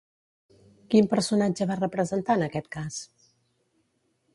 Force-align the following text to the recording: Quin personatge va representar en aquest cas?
Quin 0.93 1.09
personatge 1.11 1.69
va 1.73 1.77
representar 1.83 2.41
en 2.41 2.49
aquest 2.49 2.75
cas? 2.79 3.03